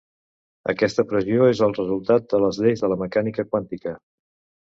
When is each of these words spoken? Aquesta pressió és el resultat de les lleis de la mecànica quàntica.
Aquesta 0.71 1.03
pressió 1.09 1.49
és 1.49 1.59
el 1.67 1.75
resultat 1.75 2.25
de 2.33 2.41
les 2.45 2.59
lleis 2.63 2.83
de 2.85 2.89
la 2.95 2.99
mecànica 3.05 3.45
quàntica. 3.53 3.93